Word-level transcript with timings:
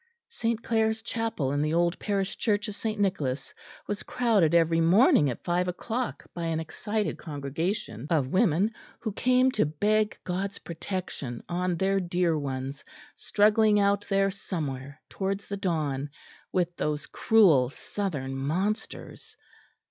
St. 0.29 0.63
Clare's 0.63 1.03
chapel 1.03 1.51
in 1.51 1.61
the 1.61 1.75
old 1.75 1.99
parish 1.99 2.35
church 2.39 2.67
of 2.67 2.75
St. 2.75 2.99
Nicholas 2.99 3.53
was 3.85 4.01
crowded 4.01 4.55
every 4.55 4.81
morning 4.81 5.29
at 5.29 5.43
five 5.43 5.67
o'clock 5.67 6.25
by 6.33 6.45
an 6.45 6.59
excited 6.59 7.19
congregation 7.19 8.07
of 8.09 8.29
women, 8.33 8.71
who 9.01 9.11
came 9.11 9.51
to 9.51 9.63
beg 9.67 10.17
God's 10.23 10.57
protection 10.57 11.43
on 11.47 11.77
their 11.77 11.99
dear 11.99 12.35
ones 12.35 12.83
struggling 13.15 13.79
out 13.79 14.03
there 14.09 14.31
somewhere 14.31 14.99
towards 15.07 15.45
the 15.45 15.55
dawn 15.57 16.09
with 16.51 16.75
those 16.77 17.05
cruel 17.05 17.69
Southern 17.69 18.35
monsters. 18.35 19.37